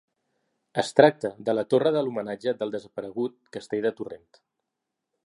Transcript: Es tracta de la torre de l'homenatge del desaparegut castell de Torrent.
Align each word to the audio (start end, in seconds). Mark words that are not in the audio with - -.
Es 0.83 0.87
tracta 0.99 1.31
de 1.49 1.55
la 1.57 1.65
torre 1.73 1.91
de 1.97 2.03
l'homenatge 2.07 2.55
del 2.63 2.75
desaparegut 2.77 3.39
castell 3.57 3.87
de 3.89 3.93
Torrent. 4.01 4.29